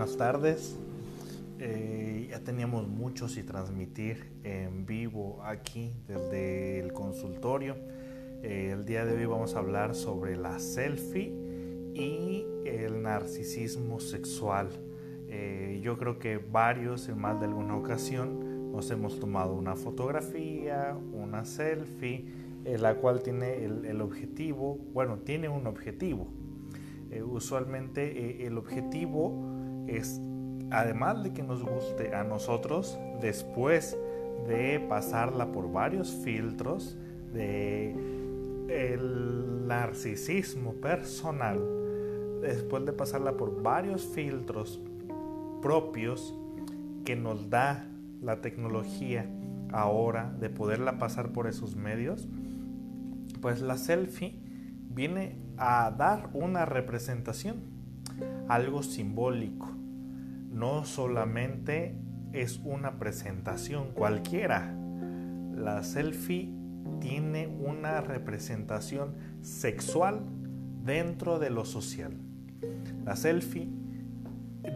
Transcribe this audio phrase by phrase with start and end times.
[0.00, 0.78] Buenas tardes.
[1.58, 7.76] Eh, ya teníamos muchos y transmitir en vivo aquí desde el consultorio.
[8.42, 11.34] Eh, el día de hoy vamos a hablar sobre la selfie
[11.92, 14.70] y el narcisismo sexual.
[15.28, 20.96] Eh, yo creo que varios en más de alguna ocasión nos hemos tomado una fotografía,
[21.12, 22.24] una selfie,
[22.64, 26.28] la cual tiene el objetivo, bueno, tiene un objetivo
[27.18, 29.49] usualmente el objetivo
[29.98, 30.20] es,
[30.70, 33.96] además de que nos guste a nosotros, después
[34.46, 36.96] de pasarla por varios filtros
[37.32, 37.94] de
[38.68, 41.60] el narcisismo personal,
[42.40, 44.80] después de pasarla por varios filtros
[45.60, 46.34] propios
[47.04, 47.86] que nos da
[48.20, 49.26] la tecnología
[49.72, 52.28] ahora de poderla pasar por esos medios,
[53.40, 54.38] pues la selfie
[54.88, 57.56] viene a dar una representación,
[58.48, 59.69] algo simbólico.
[60.50, 61.96] No solamente
[62.32, 64.74] es una presentación cualquiera.
[65.54, 66.52] La selfie
[67.00, 70.22] tiene una representación sexual
[70.84, 72.12] dentro de lo social.
[73.04, 73.68] La selfie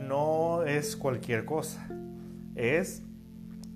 [0.01, 1.87] no es cualquier cosa,
[2.55, 3.03] es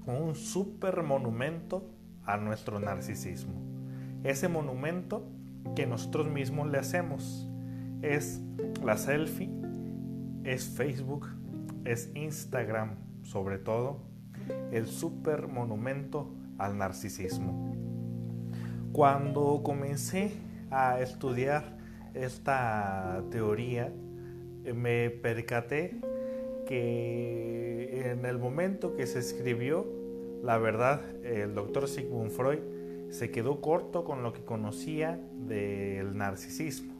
[0.06, 1.90] un super monumento
[2.24, 3.54] a nuestro narcisismo.
[4.24, 5.28] Ese monumento
[5.74, 7.48] que nosotros mismos le hacemos.
[8.02, 8.40] Es
[8.84, 9.50] la selfie,
[10.44, 11.26] es Facebook,
[11.88, 13.98] es Instagram, sobre todo,
[14.72, 17.74] el super monumento al narcisismo.
[18.92, 20.32] Cuando comencé
[20.70, 21.78] a estudiar
[22.14, 23.92] esta teoría,
[24.74, 26.00] me percaté
[26.66, 29.86] que en el momento que se escribió,
[30.42, 32.60] la verdad, el doctor Sigmund Freud
[33.10, 36.94] se quedó corto con lo que conocía del narcisismo.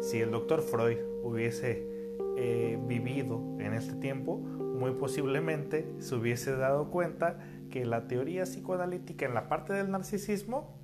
[0.00, 1.93] Si el doctor Freud hubiese
[2.34, 7.38] vivido en este tiempo, muy posiblemente se hubiese dado cuenta
[7.70, 10.74] que la teoría psicoanalítica en la parte del narcisismo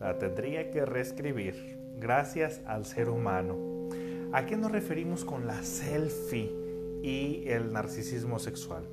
[0.00, 3.56] la tendría que reescribir gracias al ser humano.
[4.32, 6.50] ¿A qué nos referimos con la selfie
[7.02, 8.88] y el narcisismo sexual?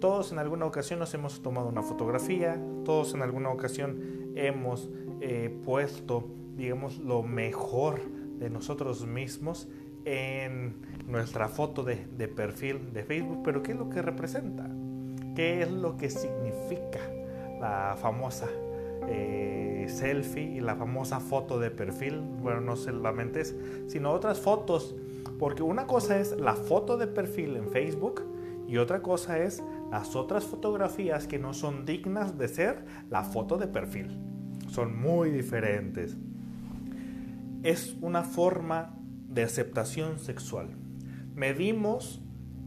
[0.00, 5.54] Todos en alguna ocasión nos hemos tomado una fotografía, todos en alguna ocasión hemos eh,
[5.64, 8.00] puesto, digamos, lo mejor
[8.38, 9.68] de nosotros mismos
[10.04, 10.74] en
[11.06, 11.96] nuestra foto de,
[12.28, 14.68] perfil de Facebook, pero ¿qué es lo que representa?
[15.34, 17.00] ¿Qué es lo que significa
[17.60, 18.48] la famosa
[19.08, 22.20] eh, selfie y la famosa foto de perfil?
[22.42, 23.54] Bueno, no solamente es,
[23.88, 24.94] sino otras fotos,
[25.38, 28.22] porque una cosa es la foto de perfil en Facebook
[28.66, 33.58] y otra cosa es las otras fotografías que no son dignas de ser la foto
[33.58, 34.18] de perfil.
[34.68, 36.16] Son muy diferentes.
[37.62, 38.98] Es una forma
[39.34, 40.68] de aceptación sexual.
[41.34, 42.22] Medimos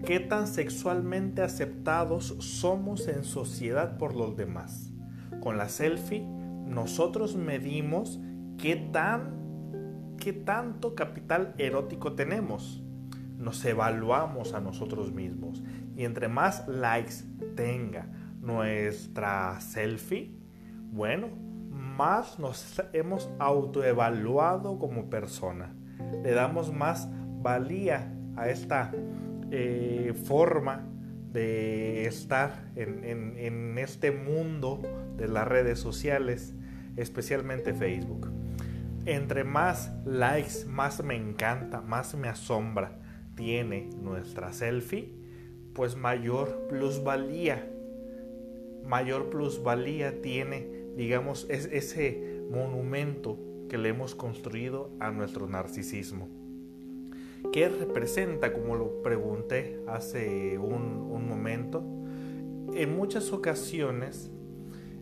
[0.05, 4.91] qué tan sexualmente aceptados somos en sociedad por los demás.
[5.39, 6.25] Con la selfie
[6.65, 8.19] nosotros medimos
[8.57, 9.37] qué tan
[10.17, 12.83] qué tanto capital erótico tenemos.
[13.37, 15.63] Nos evaluamos a nosotros mismos
[15.95, 17.23] y entre más likes
[17.55, 18.09] tenga
[18.41, 20.35] nuestra selfie,
[20.91, 21.29] bueno,
[21.69, 25.73] más nos hemos autoevaluado como persona.
[26.23, 27.09] Le damos más
[27.41, 28.91] valía a esta
[29.51, 30.85] eh, forma
[31.31, 34.81] de estar en, este mundo
[35.17, 36.53] de las redes sociales,
[36.95, 38.31] especialmente Facebook.
[39.05, 42.97] Entre más likes, más me encanta, más me asombra
[43.35, 45.13] tiene nuestra selfie,
[45.73, 47.65] pues mayor plusvalía,
[48.83, 53.37] mayor plusvalía tiene, digamos, es ese monumento
[53.69, 56.29] que le hemos construido a nuestro narcisismo.
[57.51, 61.83] ¿Qué representa, como lo pregunté hace un, momento?
[62.73, 64.31] En muchas ocasiones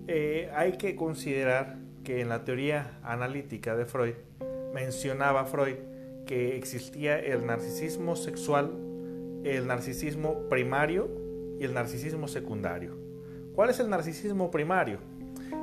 [0.08, 4.14] eh, hay que considerar que en la teoría analítica de Freud
[4.74, 5.76] mencionaba Freud
[6.26, 8.72] que existía el narcisismo sexual
[9.46, 11.08] el narcisismo primario
[11.60, 12.98] y el narcisismo secundario.
[13.54, 14.98] ¿Cuál es el narcisismo primario?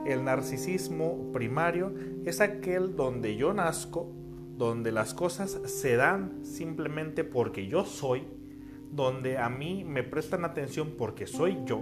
[0.06, 1.92] El narcisismo primario
[2.24, 4.10] es aquel donde yo nazco,
[4.56, 8.24] donde las cosas se dan simplemente porque yo soy,
[8.90, 11.80] donde a mí me prestan atención porque soy yo,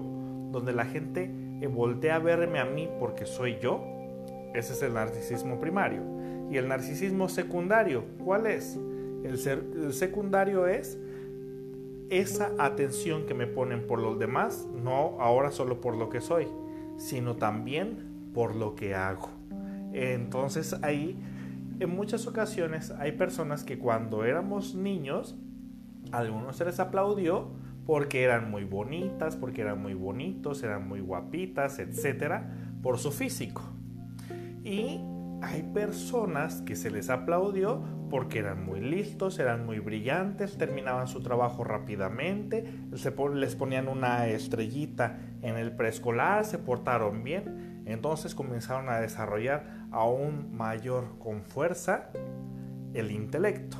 [0.51, 1.31] donde la gente
[1.69, 3.85] voltea a verme a mí porque soy yo.
[4.55, 6.03] Ese es el narcisismo primario.
[6.51, 8.05] ¿Y el narcisismo secundario?
[8.25, 8.77] ¿Cuál es?
[9.25, 9.39] El,
[9.85, 10.99] el secundario es
[12.11, 16.49] esa atención que me ponen por los demás, no ahora solo por lo que soy,
[17.01, 19.31] sino también por lo que hago.
[19.93, 21.19] Entonces ahí,
[21.81, 25.37] en muchas ocasiones hay personas que cuando éramos niños,
[26.13, 27.49] A algunos se les aplaudió
[27.87, 32.51] porque eran muy bonitas, porque eran muy bonitos, eran muy guapitas, etcétera,
[32.83, 33.63] por su físico.
[34.65, 35.01] Y
[35.43, 41.23] hay personas que se les aplaudió porque eran muy listos, eran muy brillantes, terminaban su
[41.23, 42.65] trabajo rápidamente,
[43.35, 50.55] les ponían una estrellita en el preescolar, se portaron bien, entonces comenzaron a desarrollar aún
[50.55, 52.11] mayor con fuerza
[52.95, 53.79] el intelecto.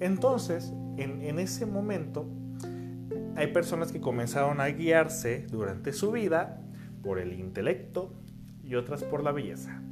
[0.00, 2.26] Entonces, en, ese momento,
[3.36, 6.60] hay personas que comenzaron a guiarse durante su vida
[7.02, 8.12] por el intelecto
[8.64, 9.82] y otras por la belleza.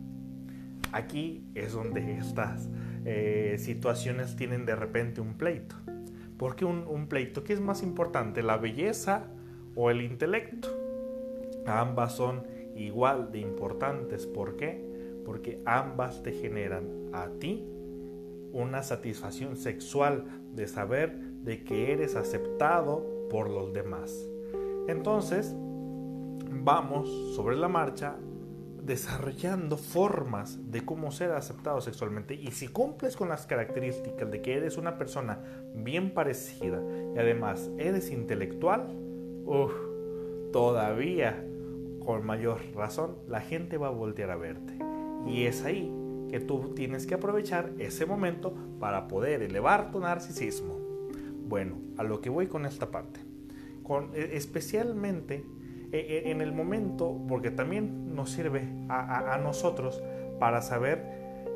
[0.92, 2.68] Aquí es donde estas
[3.10, 5.74] eh, situaciones tienen de repente un pleito.
[6.36, 7.42] ¿Por qué un, un pleito?
[7.42, 9.24] ¿Qué es más importante, la belleza
[9.74, 10.68] o el intelecto?
[11.64, 12.42] Ambas son
[12.76, 14.26] igual de importantes.
[14.26, 14.84] ¿Por qué?
[15.24, 16.84] Porque ambas te generan
[17.14, 17.66] a ti
[18.52, 24.28] una satisfacción sexual de saber de que eres aceptado por los demás.
[24.86, 25.54] Entonces,
[26.50, 28.16] vamos sobre la marcha
[28.88, 34.54] desarrollando formas de cómo ser aceptado sexualmente y si cumples con las características de que
[34.54, 35.40] eres una persona
[35.74, 36.80] bien parecida
[37.14, 38.88] y además eres intelectual,
[40.52, 41.44] todavía
[42.04, 44.78] con mayor razón la gente va a voltear a verte.
[45.26, 45.92] Y es ahí
[46.30, 50.78] que tú tienes que aprovechar ese momento para poder elevar tu narcisismo.
[51.46, 53.20] Bueno, a lo que voy con esta parte.
[53.82, 55.44] Con, e, especialmente
[55.92, 60.02] en el momento, porque también nos sirve a, nosotros
[60.38, 61.02] para saber,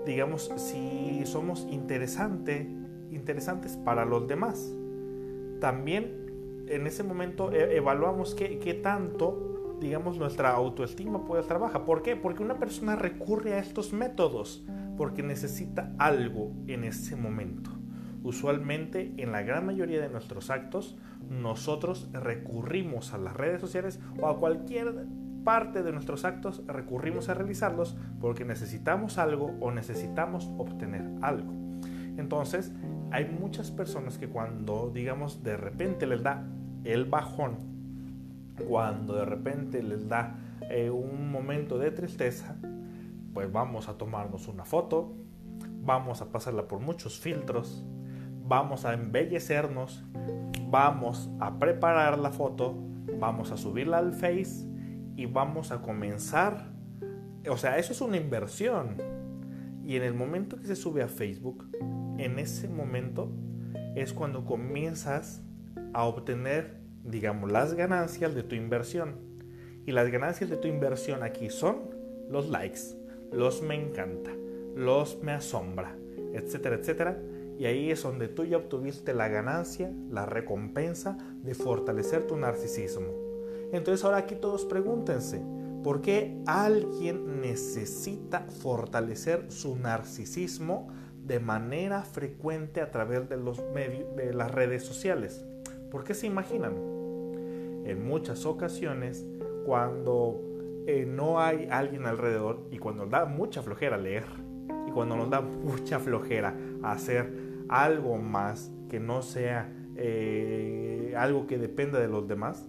[0.07, 2.69] digamos, si somos interesante,
[3.11, 4.73] interesantes para los demás.
[5.61, 11.85] También en ese momento e, evaluamos qué, qué tanto, digamos, nuestra autoestima puede trabajar.
[11.85, 12.17] ¿Por qué?
[12.17, 14.65] Porque una persona recurre a estos métodos
[14.97, 17.82] porque necesita algo en ese momento.
[18.23, 20.97] Usualmente en la gran mayoría de nuestros actos
[21.29, 25.07] nosotros recurrimos a las redes sociales o a cualquier
[25.45, 31.53] parte de nuestros actos recurrimos a realizarlos porque necesitamos algo o necesitamos obtener algo.
[32.17, 32.73] Entonces,
[33.11, 36.45] hay muchas personas que cuando, digamos, de repente les da
[36.85, 37.57] el bajón,
[38.69, 40.37] cuando de repente les da
[40.71, 42.57] eh, un momento de tristeza,
[43.35, 45.15] pues vamos a tomarnos una foto,
[45.83, 47.85] vamos a pasarla por muchos filtros,
[48.47, 50.05] vamos a embellecernos,
[50.69, 52.75] vamos a preparar la foto,
[53.19, 54.67] vamos a subirla al Face
[55.17, 56.73] y vamos a comenzar.
[57.49, 58.97] O sea, eso es una inversión.
[59.85, 61.69] Y en el momento que se sube a Facebook,
[62.19, 63.33] en ese momento
[63.97, 65.43] es cuando comienzas
[65.93, 69.17] a obtener, digamos, las ganancias de tu inversión.
[69.85, 71.91] Y las ganancias de tu inversión aquí son
[72.31, 72.81] los likes,
[73.33, 74.31] los me encanta,
[74.77, 75.97] los me asombra,
[76.33, 77.19] etcétera, etcétera
[77.63, 83.07] y ahí es donde tú ya obtuviste la ganancia, la recompensa de fortalecer tu narcisismo.
[83.71, 85.41] Entonces ahora aquí todos pregúntense,
[85.85, 90.89] ¿por qué alguien necesita fortalecer su narcisismo
[91.25, 95.45] de manera frecuente a través de las redes sociales?
[95.89, 96.75] ¿Por qué se imaginan?
[97.85, 99.25] En muchas ocasiones,
[99.65, 100.41] cuando
[100.89, 104.25] eh, no hay alguien alrededor y cuando da mucha flojera leer
[104.89, 111.59] y cuando nos da mucha flojera hacer algo más que no sea eh, algo que
[111.59, 112.69] dependa de los demás,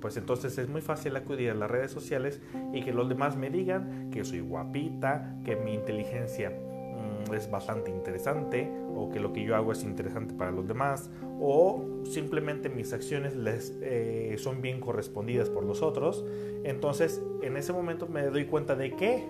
[0.00, 2.40] pues entonces es muy fácil acudir a las redes sociales
[2.72, 7.90] y que los demás me digan que soy guapita, que mi inteligencia mm, es bastante
[7.90, 12.92] interesante o que lo que yo hago es interesante para los demás o simplemente mis
[12.92, 16.24] acciones les, eh, son bien correspondidas por los otros.
[16.64, 19.24] Entonces en ese momento me doy cuenta de que,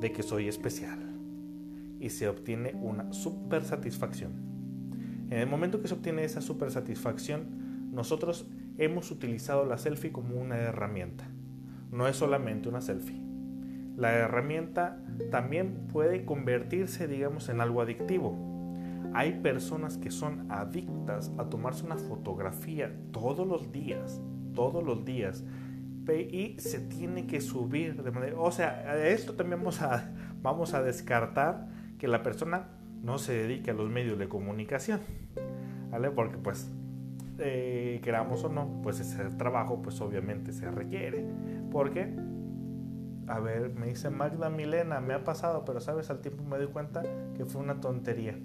[0.00, 1.11] de que soy especial
[2.02, 4.32] y se obtiene una super satisfacción.
[5.30, 10.34] En el momento que se obtiene esa super satisfacción, nosotros hemos utilizado la selfie como
[10.34, 11.24] una herramienta.
[11.90, 13.22] No es solamente una selfie.
[13.96, 18.36] La herramienta también puede convertirse, digamos, en algo adictivo.
[19.14, 24.20] Hay personas que son adictas a tomarse una fotografía todos los días,
[24.54, 25.44] todos los días,
[26.10, 30.82] y se tiene que subir de manera, o sea, esto también vamos a, vamos a
[30.82, 31.68] descartar
[32.02, 32.66] que la persona
[33.04, 34.98] no se dedique a los medios de comunicación,
[35.88, 36.10] ¿vale?
[36.10, 36.68] Porque pues,
[37.38, 41.24] eh, queramos o no, pues ese trabajo pues obviamente se requiere.
[41.70, 42.12] Porque,
[43.28, 46.66] a ver, me dice Magda Milena, me ha pasado, pero sabes, al tiempo me doy
[46.66, 47.04] cuenta
[47.36, 48.36] que fue una tontería.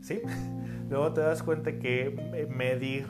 [0.00, 0.22] ¿Sí?
[0.88, 3.04] Luego te das cuenta que medir,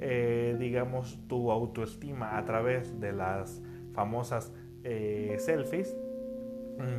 [0.00, 3.62] eh, digamos, tu autoestima a través de las
[3.92, 4.50] famosas
[4.82, 5.96] eh, selfies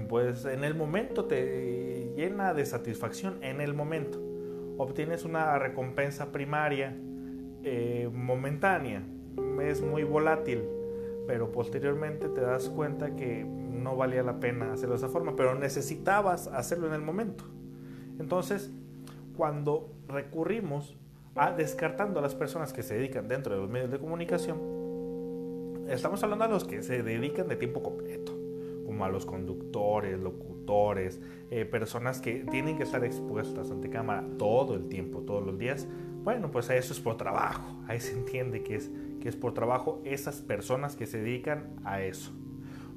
[0.08, 4.22] pues en el momento te llena de satisfacción, en el momento.
[4.78, 6.98] obtienes una recompensa primaria
[7.64, 9.04] eh, momentánea,
[9.62, 10.64] es muy volátil,
[11.28, 15.56] pero posteriormente te das cuenta que no valía la pena hacerlo de esa forma, pero
[15.56, 17.46] necesitabas hacerlo en el momento.
[18.20, 18.72] Entonces,
[19.36, 20.96] cuando recurrimos
[21.36, 24.58] a descartando a las personas que se dedican dentro de los medios de comunicación,
[25.90, 28.35] estamos hablando a los que se dedican de tiempo completo,
[28.86, 31.20] como a los conductores, locutores,
[31.52, 35.88] eh, personas que tienen que estar expuestas ante cámara todo el tiempo, todos los días.
[36.24, 40.02] Bueno, pues eso es por trabajo, ahí se entiende que es, que es por trabajo
[40.06, 42.32] esas personas que se dedican a eso.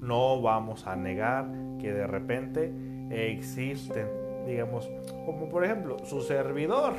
[0.00, 2.72] No vamos a negar que de repente
[3.10, 4.06] existen,
[4.46, 4.88] digamos,
[5.26, 6.94] como por ejemplo su servidor.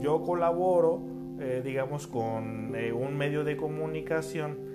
[0.00, 1.02] Yo colaboro,
[1.40, 4.66] eh, digamos, con eh, un medio de comunicación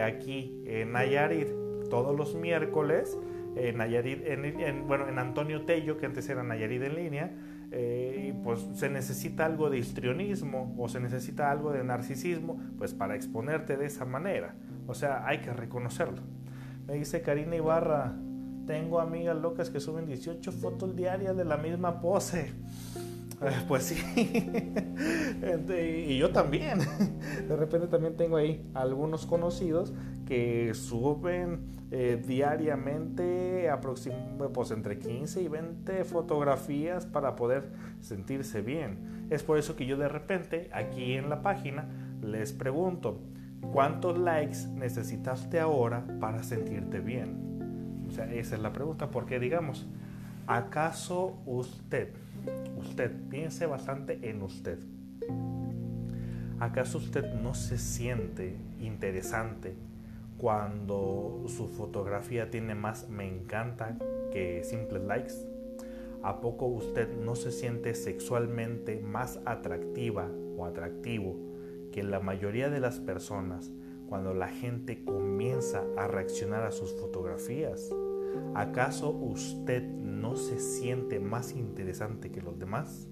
[0.00, 1.59] aquí en Nayarit
[1.90, 3.18] todos los miércoles.
[3.56, 7.32] En Nayarit, en, bueno, en Antonio Tello, que antes era Nayarit en línea,
[8.44, 13.76] pues se necesita algo de histrionismo o se necesita algo de narcisismo, pues para exponerte
[13.76, 14.54] de esa manera.
[14.86, 16.22] O sea, hay que reconocerlo.
[16.86, 18.14] Me dice Karina Ibarra,
[18.66, 22.52] tengo amigas locas que suben 18 fotos diarias de la misma pose.
[23.42, 23.96] Eh, pues sí,
[26.08, 26.80] y yo también.
[27.48, 29.94] De repente también tengo ahí algunos conocidos
[30.30, 37.68] que suben eh, diariamente aproximadamente pues entre 15 y 20 fotografías para poder
[37.98, 39.26] sentirse bien.
[39.28, 41.88] Es por eso que yo de repente aquí en la página
[42.22, 43.18] les pregunto,
[43.72, 48.06] ¿Cuántos likes necesitaste ahora para sentirte bien?
[48.08, 49.88] O sea, esa es la pregunta, porque digamos,
[50.46, 52.14] ¿acaso usted,
[52.76, 54.78] usted, piense bastante en usted,
[56.60, 59.74] ¿acaso usted no se siente interesante
[60.40, 63.98] cuando su fotografía tiene más me encanta
[64.32, 65.34] que simples likes?
[66.22, 71.36] ¿A poco usted no se siente sexualmente más atractiva o atractivo
[71.92, 73.70] que la mayoría de las personas,
[74.08, 77.92] cuando la gente comienza a reaccionar a sus fotografías,
[78.54, 83.08] ¿acaso usted no se siente más interesante que los demás?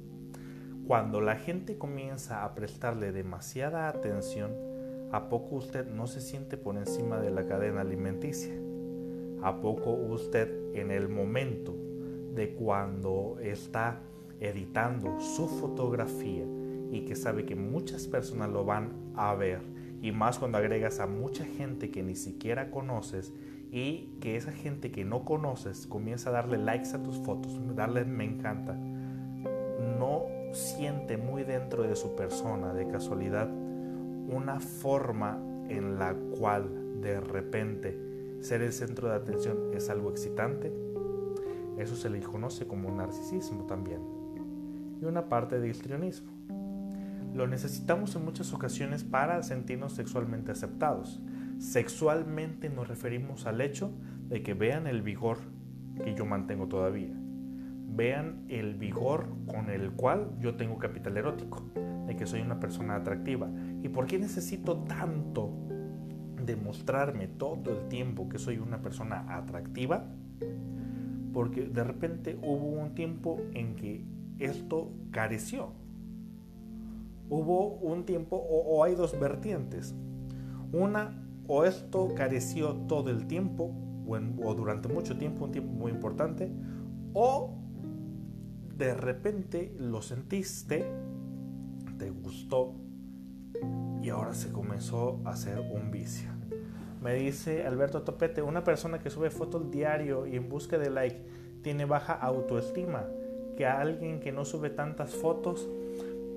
[0.87, 4.68] Cuando la gente comienza a prestarle demasiada atención,
[5.11, 8.53] ¿a poco usted no se siente por encima de la cadena alimenticia?
[9.43, 11.75] ¿A poco usted en el momento
[12.35, 14.01] de cuando está
[14.41, 16.45] editando su fotografía
[16.91, 19.61] y que sabe que muchas personas lo van a ver
[20.01, 23.33] y más cuando agregas a mucha gente que ni siquiera conoces
[23.71, 28.05] y que esa gente que no conoces comienza a darle likes a tus fotos, darle
[28.05, 33.49] me encanta, no siente muy dentro de su persona de casualidad
[34.29, 37.99] una forma en la cual de repente
[38.41, 40.73] ser el centro de atención es algo excitante,
[41.77, 44.19] eso se le conoce como narcisismo también
[45.01, 46.33] y una parte de histrionismo.
[47.35, 51.21] Lo necesitamos en muchas ocasiones para sentirnos sexualmente aceptados.
[51.59, 53.93] Sexualmente nos referimos al hecho
[54.29, 55.39] de que vean el vigor
[56.05, 57.15] que yo mantengo todavía.
[57.95, 61.65] Vean el vigor con el cual yo tengo capital erótico,
[62.07, 63.49] de que soy una persona atractiva.
[63.83, 65.51] ¿Y por qué necesito tanto
[66.45, 70.05] demostrarme todo el tiempo que soy una persona atractiva?
[71.33, 74.05] Porque de repente hubo un tiempo en que
[74.39, 75.73] esto careció
[77.31, 79.95] hubo un tiempo o, hay dos vertientes.
[80.73, 83.73] Una, o esto careció todo el tiempo
[84.43, 86.51] o, durante mucho tiempo, un tiempo muy importante,
[87.13, 87.55] o
[88.77, 90.87] de repente lo sentiste,
[91.99, 92.75] te gustó
[94.09, 96.31] y ahora se comenzó a hacer un vicio.
[97.03, 101.21] Me dice Alberto Topete, una persona que sube fotos diario y en busca de like
[101.61, 103.05] tiene baja autoestima,
[103.55, 105.69] que alguien que no sube tantas fotos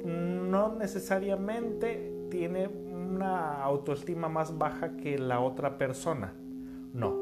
[0.04, 6.34] no necesariamente tiene una autoestima más baja que la otra persona.
[6.94, 7.16] No,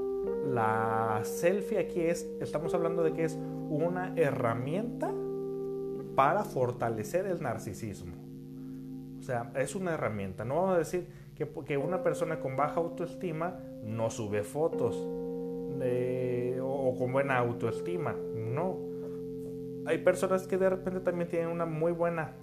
[0.48, 3.38] la selfie aquí es, estamos hablando de que es
[3.70, 5.13] una herramienta
[6.15, 8.19] para fortalecer el narcisismo.
[9.30, 10.44] Sea, es una herramienta.
[10.44, 11.06] No vamos a decir
[11.36, 14.96] que, una persona con baja autoestima no sube fotos
[16.60, 18.16] o con buena autoestima.
[18.36, 18.80] No.
[19.86, 22.38] Hay personas que de repente también tienen una muy buena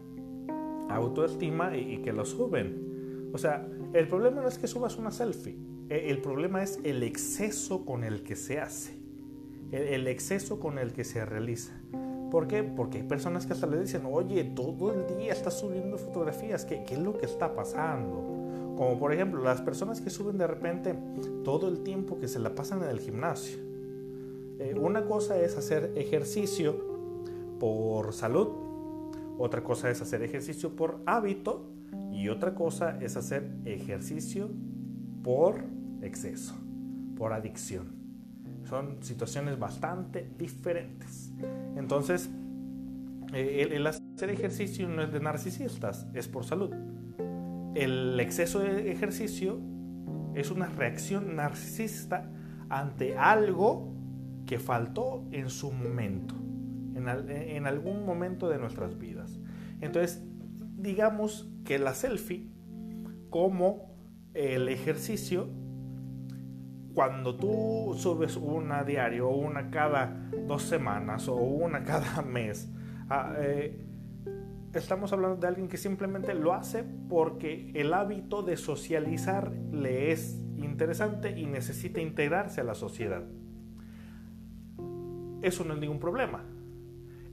[0.88, 3.30] autoestima y, que lo suben.
[3.32, 7.02] O sea, el problema no es que subas una selfie, e, el problema es el
[7.02, 8.96] exceso con el que se hace,
[9.72, 11.72] el, exceso con el que se realiza.
[12.30, 12.62] ¿Por qué?
[12.64, 16.84] Porque hay personas que hasta le dicen, oye, todo el día estás subiendo fotografías, ¿qué,
[16.88, 18.74] es lo que está pasando?
[18.76, 20.94] Como por ejemplo, las personas que suben de repente
[21.44, 23.58] todo el tiempo que se la pasan en el gimnasio.
[24.58, 26.76] Eh, una cosa es hacer ejercicio
[27.60, 28.48] por salud,
[29.38, 31.66] otra cosa es hacer ejercicio por hábito
[32.12, 34.48] y otra cosa es hacer ejercicio
[35.22, 35.64] por
[36.02, 36.54] exceso,
[37.16, 38.05] por adicción.
[38.68, 41.32] Son situaciones bastante diferentes.
[41.76, 42.30] Entonces,
[43.32, 46.70] eh, el, hacer ejercicio no es de narcisistas, es por salud.
[47.74, 49.60] El exceso de ejercicio
[50.34, 52.30] es una reacción narcisista
[52.68, 53.94] ante algo
[54.46, 56.34] que faltó en su momento,
[56.94, 59.38] en, algún momento de nuestras vidas.
[59.80, 60.22] Entonces,
[60.76, 62.48] digamos que la selfie,
[63.28, 63.94] como
[64.34, 65.50] el ejercicio,
[66.96, 72.72] cuando tú subes una diario, una cada dos semanas, o una cada mes,
[73.10, 73.84] ah, eh,
[74.72, 80.40] estamos hablando de alguien que simplemente lo hace porque el hábito de socializar le es
[80.56, 83.24] interesante y necesita integrarse a la sociedad.
[85.42, 86.46] Eso no es ningún problema.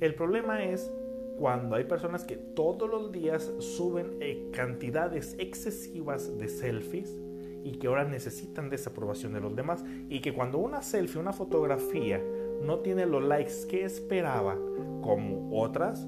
[0.02, 0.94] El problema es
[1.40, 7.18] cuando hay personas que todos los días suben eh, cantidades excesivas de selfies
[7.64, 12.22] y que ahora necesitan desaprobación de los demás y que cuando una selfie, una fotografía
[12.62, 14.58] no tiene los likes que esperaba
[15.02, 16.08] como otras,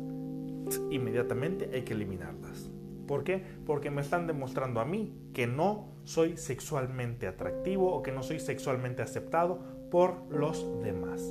[0.89, 2.69] inmediatamente hay que eliminarlas.
[3.07, 3.43] ¿Por qué?
[3.65, 8.39] Porque me están demostrando a mí que no soy sexualmente atractivo o que no soy
[8.39, 9.59] sexualmente aceptado
[9.91, 11.21] por los demás.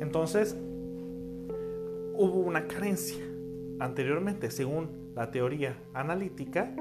[0.00, 0.56] Entonces,
[2.14, 3.24] hubo una carencia.
[3.78, 6.74] Anteriormente, según la teoría analítica,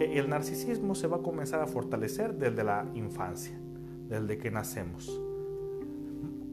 [0.00, 3.58] el narcisismo se va a comenzar a fortalecer desde la infancia,
[4.08, 5.20] desde que nacemos.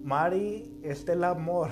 [0.03, 1.69] Mari, este el amor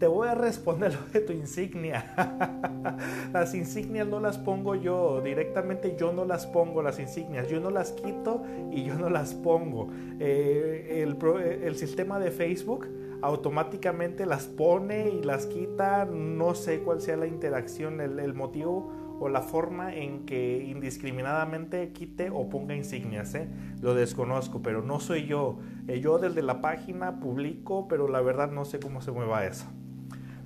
[0.00, 2.14] te voy a responder lo de tu insignia.
[3.32, 7.70] las insignias no las pongo yo, directamente yo no las pongo las insignias, yo no
[7.70, 9.90] las quito y yo no las pongo.
[10.18, 12.88] Eh, el, sistema de Facebook
[13.20, 19.28] automáticamente las pone y las quita, no sé cuál sea la interacción, el, motivo o
[19.28, 23.34] la forma en que indiscriminadamente quite o ponga insignias.
[23.34, 23.48] ¿eh?
[23.82, 25.58] Lo desconozco, pero no soy yo.
[25.86, 29.66] Eh, yo desde la página publico, pero la verdad no sé cómo se mueva eso.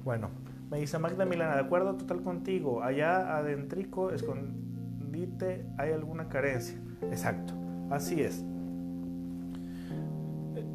[0.03, 0.29] Bueno,
[0.71, 6.77] me dice Magda Milana, de acuerdo total contigo, allá adentrico, escondite, hay alguna carencia.
[7.03, 7.55] Exacto,
[7.91, 8.45] así es.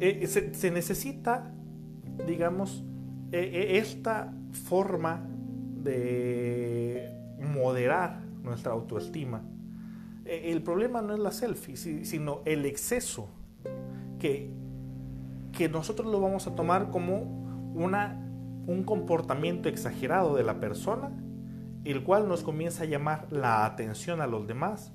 [0.00, 1.52] Eh, se, necesita,
[2.26, 2.82] digamos,
[3.30, 5.28] esta forma
[5.84, 9.42] de moderar nuestra autoestima.
[10.24, 13.30] el problema no es la selfie, sino el exceso
[14.18, 14.50] que,
[15.52, 18.30] que nosotros lo vamos a tomar como una
[18.66, 21.10] un comportamiento exagerado de la persona,
[21.84, 24.92] el cual nos comienza a llamar la atención a los demás.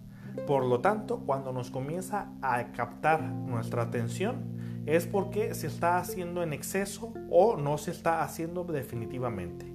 [0.48, 6.44] Por lo tanto, cuando nos comienza a captar nuestra atención, es porque se está haciendo
[6.44, 9.66] en exceso o no se está haciendo definitivamente.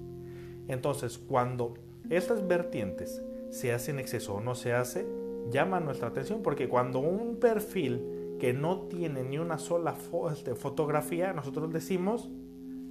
[0.69, 1.75] Entonces, cuando
[2.11, 5.07] estas vertientes se hacen en exceso o no se hace,
[5.51, 9.95] llama nuestra atención porque cuando un perfil que no tiene ni una sola
[10.33, 12.31] este, fotografía, nosotros decimos,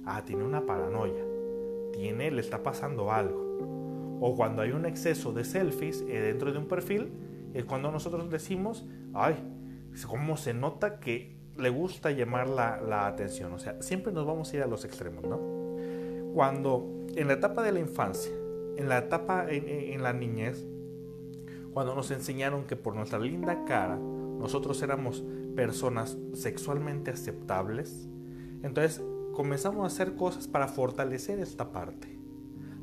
[0.04, 1.24] ah, tiene una paranoia,
[1.92, 4.18] tiene, le está pasando algo.
[4.20, 7.12] O cuando hay un exceso de selfies eh, dentro de un perfil,
[7.54, 9.36] es cuando nosotros decimos, ay,
[10.06, 13.52] cómo se nota que le gusta llamar la, atención.
[13.52, 15.40] O sea, siempre nos vamos a ir a los extremos, ¿no?
[16.32, 18.32] Cuando en la etapa de la infancia,
[18.80, 20.66] en la etapa en la niñez,
[21.72, 25.22] cuando nos enseñaron que por nuestra linda cara nosotros éramos
[25.54, 28.08] personas sexualmente aceptables,
[28.62, 29.02] entonces
[29.34, 32.18] comenzamos a hacer cosas para fortalecer esta parte.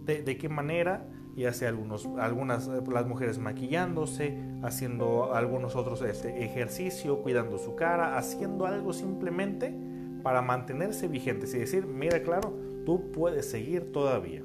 [0.05, 1.05] ¿De, qué manera?
[1.35, 7.75] Ya sea algunos, algunas, eh, las mujeres maquillándose, haciendo algunos otros este, ejercicio, cuidando su
[7.75, 9.75] cara, haciendo algo simplemente
[10.23, 14.43] para mantenerse vigentes y decir, mira claro, tú puedes seguir todavía.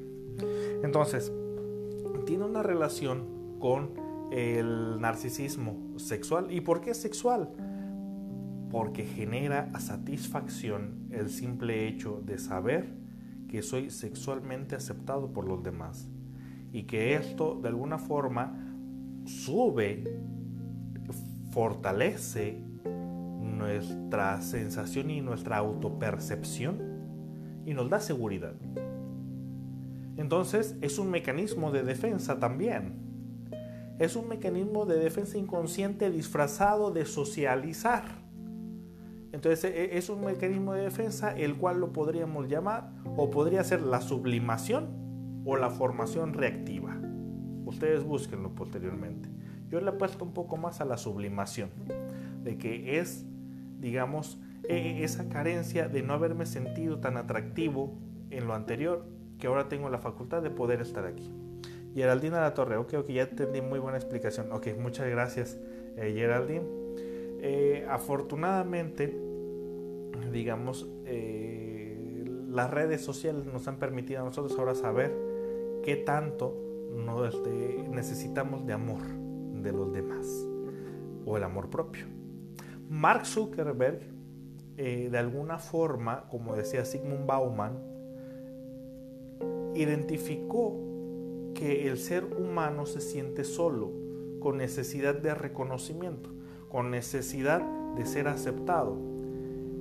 [0.83, 1.33] Entonces,
[2.23, 3.95] tiene una relación con
[4.31, 6.51] el narcisismo sexual.
[6.51, 7.51] ¿Y por qué sexual?
[8.73, 12.89] porque genera satisfacción el simple hecho de saber
[13.47, 16.09] que soy sexualmente aceptado por los demás
[16.73, 18.75] y que esto de alguna forma
[19.27, 20.05] sube,
[21.51, 22.65] fortalece
[23.43, 26.81] nuestra sensación y nuestra autopercepción
[27.67, 28.55] y nos da seguridad.
[30.33, 32.95] Entonces es un mecanismo de defensa también.
[33.99, 38.05] Es un mecanismo de defensa inconsciente disfrazado de socializar.
[39.33, 43.83] Entonces e, es un mecanismo de defensa el cual lo podríamos llamar o podría ser
[43.83, 46.97] la sublimación o la formación reactiva.
[47.67, 49.29] Ustedes búsquenlo posteriormente.
[49.69, 51.69] Yo le apuesto un poco más a la sublimación,
[52.43, 53.27] de que es,
[53.81, 57.99] digamos, e, e, esa carencia de no haberme sentido tan atractivo
[58.31, 61.29] en lo anterior que ahora tengo la facultad de poder estar aquí.
[61.97, 64.53] Geraldine La Torre, ok, ok, ya entendí muy buena explicación.
[64.53, 65.59] Ok, muchas gracias,
[65.97, 66.63] eh, Geraldine.
[67.41, 69.21] Eh, afortunadamente,
[70.31, 75.13] digamos, eh, las redes sociales nos han permitido a nosotros ahora saber
[75.83, 76.57] qué tanto
[77.27, 80.25] este, necesitamos de amor de los demás
[81.27, 82.07] o el amor propio.
[82.89, 84.03] Mark Zuckerberg,
[84.77, 87.92] de alguna forma, como decía Sigmund Bauman,
[89.75, 90.79] identificó
[91.55, 93.93] que el ser humano se siente solo,
[94.41, 96.31] con necesidad de reconocimiento,
[96.69, 97.63] con necesidad
[97.95, 98.97] de ser aceptado.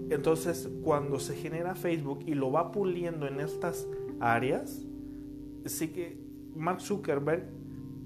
[0.10, 3.88] Entonces, cuando se genera Facebook y lo va puliendo en estas
[4.20, 4.86] áreas,
[5.66, 6.20] sí que
[6.56, 7.46] Mark Zuckerberg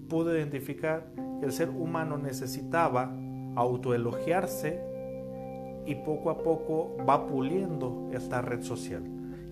[0.08, 3.14] pudo identificar que el ser humano necesitaba
[3.56, 4.80] autoelogiarse
[5.86, 9.04] y poco a poco va puliendo esta red social.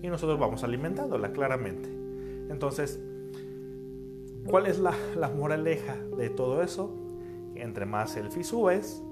[0.02, 2.03] Y nosotros vamos alimentándola claramente.
[2.50, 3.00] Entonces,
[4.46, 4.94] ¿cuál es la,
[5.36, 6.94] moraleja de todo eso?
[7.54, 9.02] Entre más selfies subes,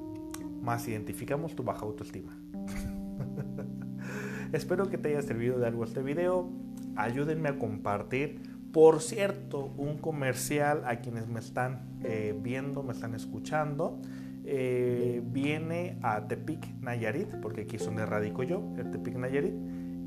[0.63, 2.37] más identificamos tu baja autoestima.
[4.53, 6.51] Espero que te haya servido de algo este video.
[6.97, 8.41] Ayúdenme a compartir.
[8.73, 14.01] Por cierto, un comercial a quienes me están eh, viendo, me están escuchando.
[14.45, 19.55] Eh, viene a Tepic Nayarit, porque aquí es donde radico yo, el Tepic Nayarit,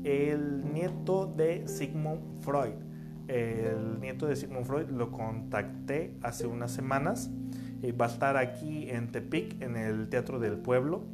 [0.04, 2.85] el nieto de Sigmund Freud
[3.28, 7.30] el nieto de Sigmund Freud, lo contacté hace unas semanas.
[7.82, 11.04] y va a estar aquí en Tepic, en el Teatro del Pueblo,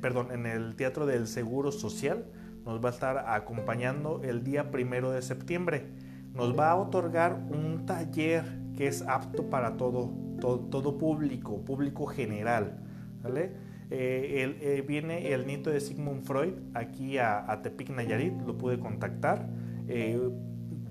[0.00, 2.24] perdón, en el Teatro del Seguro Social.
[2.64, 5.86] Nos va a estar acompañando el día primero de septiembre.
[6.32, 8.44] Nos va a otorgar un taller
[8.76, 12.78] que es apto para todo, todo, público, público general.
[13.22, 13.52] ¿vale?
[13.90, 19.48] Eh, eh, viene el nieto de Sigmund Freud aquí a, Tepic Nayarit, lo pude contactar.
[19.88, 20.18] Eh,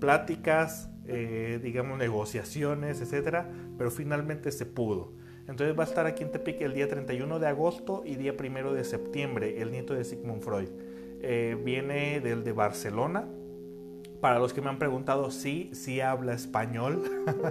[0.01, 5.13] pláticas, eh, digamos, negociaciones, etcétera, pero finalmente se pudo.
[5.47, 8.73] Entonces va a estar aquí en Tepic el día 31 de agosto y día 1
[8.73, 10.69] de septiembre, el nieto de Sigmund Freud.
[11.21, 13.27] Eh, viene del de Barcelona.
[14.21, 17.03] Para los que me han preguntado, sí, sí habla español.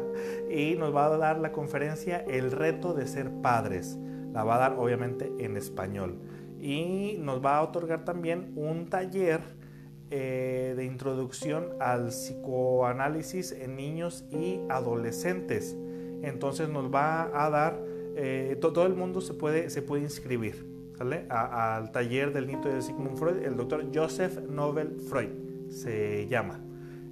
[0.50, 3.98] y nos va a dar la conferencia El reto de ser padres.
[4.32, 6.18] La va a dar obviamente en español.
[6.60, 9.59] Y nos va a otorgar también un taller
[10.10, 15.76] eh, de introducción al psicoanálisis en niños y adolescentes.
[16.22, 17.82] Entonces nos va a dar,
[18.16, 20.70] eh, todo el mundo se puede, se puede inscribir
[21.30, 25.30] al taller del nieto de Sigmund Freud, el doctor Joseph Nobel Freud
[25.70, 26.60] se llama.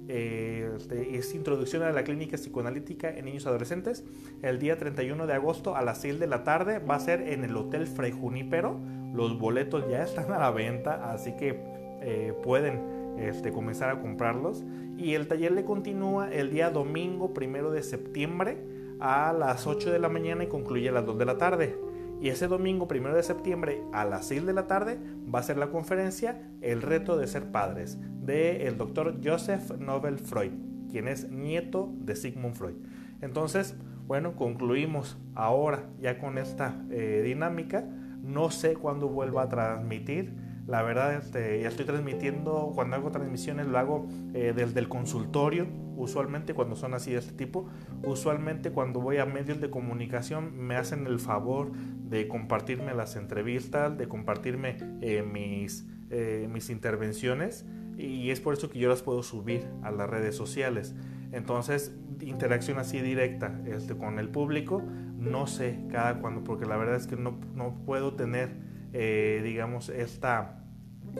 [0.07, 4.03] Eh, este, es introducción a la clínica psicoanalítica en niños y adolescentes.
[4.41, 7.43] El día 31 de agosto a las 6 de la tarde va a ser en
[7.43, 8.79] el Hotel Fray Junípero.
[9.13, 11.59] Los boletos ya están a la venta, así que
[12.01, 14.63] eh, pueden este, comenzar a comprarlos.
[14.97, 18.57] Y el taller le continúa el día domingo primero de septiembre
[18.99, 21.75] a las 8 de la mañana y concluye a las 2 de la tarde.
[22.21, 24.99] Y ese domingo primero de septiembre a las 6 de la tarde
[25.33, 30.19] va a ser la conferencia El reto de ser padres del el doctor Joseph Nobel
[30.19, 30.51] Freud,
[30.91, 32.75] quien es nieto de Sigmund Freud.
[33.21, 37.87] Entonces, bueno, concluimos ahora ya con esta eh, dinámica.
[38.21, 40.33] No sé cuándo vuelva a transmitir
[40.69, 45.65] la verdad, este, estoy transmitiendo, cuando hago transmisiones lo hago eh, desde el consultorio,
[45.97, 47.67] usualmente cuando son así de este tipo.
[48.03, 53.97] Usualmente cuando voy a medios de comunicación me hacen el favor de compartirme las entrevistas,
[53.97, 57.65] de compartirme eh, mis, eh, mis intervenciones
[57.97, 60.93] y es por eso que yo las puedo subir a las redes sociales.
[61.31, 64.83] Entonces, interacción así directa este, con el público,
[65.17, 68.51] no sé cada cuándo, porque la verdad es que no, no puedo tener,
[68.91, 70.58] digamos, esta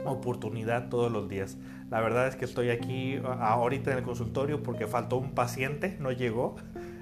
[0.04, 1.56] oportunidad todos los días.
[1.90, 6.12] La verdad es que estoy aquí ahorita en el consultorio porque faltó un paciente, no
[6.12, 6.56] llegó.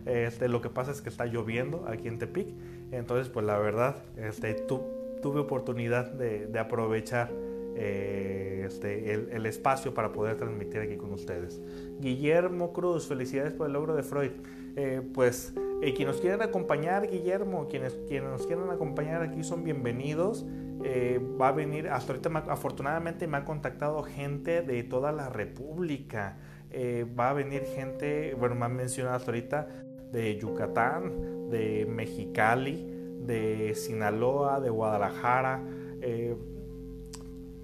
[0.07, 2.49] Este, lo que pasa es que está lloviendo aquí en Tepic.
[2.93, 7.31] Entonces, pues la verdad, este, tuve oportunidad de, aprovechar
[7.77, 11.61] eh, este, el, espacio para poder transmitir aquí con ustedes.
[12.01, 14.31] Guillermo Cruz, felicidades por el logro de Freud.
[14.77, 19.65] Eh, pues eh, quienes nos quieran acompañar, Guillermo, quienes, quienes nos quieran acompañar aquí son
[19.65, 20.47] bienvenidos.
[20.85, 26.37] Eh, va a venir, hasta ahorita afortunadamente me ha contactado gente de toda la República.
[26.71, 29.69] Eh, va a venir gente, bueno, me han mencionado hasta ahorita
[30.13, 32.87] de Yucatán, de Mexicali,
[33.21, 35.63] de Sinaloa, de Guadalajara.
[36.01, 36.37] Eh,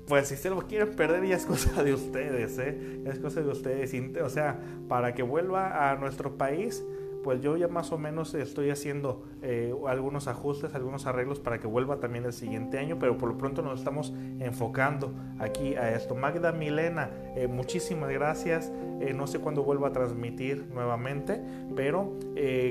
[0.06, 3.02] pues si se lo quieren perder ya es cosa de ustedes, ¿eh?
[3.06, 3.94] Es cosa de ustedes.
[4.22, 6.84] O sea, para que vuelva a nuestro país,
[7.24, 11.66] pues yo ya más o menos estoy haciendo eh, algunos ajustes, algunos arreglos para que
[11.66, 16.14] vuelva también el siguiente año, pero por lo pronto nos estamos enfocando aquí a esto.
[16.14, 18.70] Magda Milena, eh, muchísimas gracias.
[19.00, 21.42] Eh, no sé cuándo vuelvo a transmitir nuevamente,
[21.74, 22.12] pero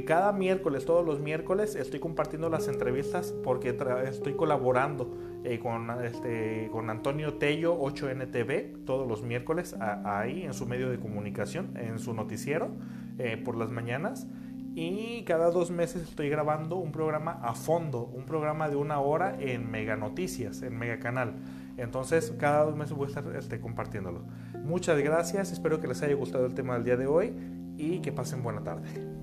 [0.06, 5.18] cada miércoles, todos los miércoles, estoy compartiendo las entrevistas porque estoy colaborando
[5.62, 11.76] con, este, con Antonio Tello 8NTV todos los miércoles ahí en su medio de comunicación,
[11.76, 12.70] en su noticiero
[13.44, 14.28] por las mañanas
[14.76, 19.36] y cada dos meses estoy grabando un programa a fondo, un programa de una hora
[19.40, 21.36] en Mega Noticias, en Mega Canal.
[21.78, 24.24] Entonces, cada dos meses voy a estar este, compartiéndolo.
[24.64, 27.34] Muchas gracias, espero que les haya gustado el tema del día de hoy
[27.78, 29.23] y que pasen buena tarde.